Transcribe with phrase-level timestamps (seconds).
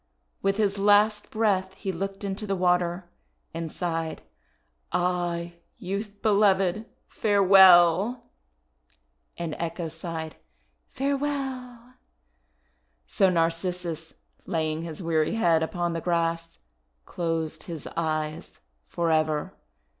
[0.41, 3.07] With his last breath he looked into the water
[3.53, 4.23] and sighed,
[4.91, 8.23] "Ah, Youth Beloved, farewell!'
[9.37, 10.37] And Echo sighed,
[10.89, 11.93] "Farewell!"
[13.05, 14.15] So Narcissus,
[14.47, 16.57] laying his weary head upon the grass,
[17.05, 19.53] closed his eyes forever.